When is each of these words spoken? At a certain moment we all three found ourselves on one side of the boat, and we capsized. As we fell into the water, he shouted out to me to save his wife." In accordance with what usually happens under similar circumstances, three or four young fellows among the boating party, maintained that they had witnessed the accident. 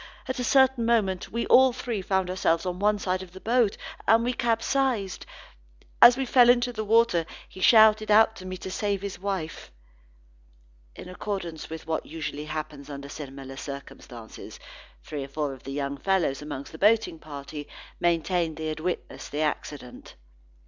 At 0.27 0.39
a 0.39 0.43
certain 0.43 0.83
moment 0.83 1.31
we 1.31 1.45
all 1.45 1.73
three 1.73 2.01
found 2.01 2.31
ourselves 2.31 2.65
on 2.65 2.79
one 2.79 2.97
side 2.97 3.21
of 3.21 3.33
the 3.33 3.39
boat, 3.39 3.77
and 4.07 4.23
we 4.23 4.33
capsized. 4.33 5.27
As 6.01 6.17
we 6.17 6.25
fell 6.25 6.49
into 6.49 6.73
the 6.73 6.83
water, 6.83 7.23
he 7.47 7.59
shouted 7.61 8.09
out 8.09 8.35
to 8.37 8.45
me 8.47 8.57
to 8.57 8.71
save 8.71 9.03
his 9.03 9.19
wife." 9.19 9.71
In 10.95 11.07
accordance 11.07 11.69
with 11.69 11.85
what 11.85 12.07
usually 12.07 12.45
happens 12.45 12.89
under 12.89 13.09
similar 13.09 13.57
circumstances, 13.57 14.59
three 15.03 15.23
or 15.23 15.27
four 15.27 15.53
young 15.67 15.97
fellows 15.99 16.41
among 16.41 16.63
the 16.63 16.79
boating 16.79 17.19
party, 17.19 17.67
maintained 17.99 18.57
that 18.57 18.61
they 18.63 18.67
had 18.69 18.79
witnessed 18.79 19.31
the 19.31 19.41
accident. 19.41 20.15